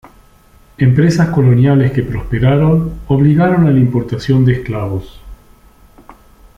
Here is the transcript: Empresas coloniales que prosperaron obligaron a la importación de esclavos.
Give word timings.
Empresas 0.79 1.29
coloniales 1.29 1.91
que 1.91 2.01
prosperaron 2.01 3.01
obligaron 3.07 3.67
a 3.67 3.69
la 3.69 3.79
importación 3.79 4.43
de 4.43 4.53
esclavos. 4.53 5.21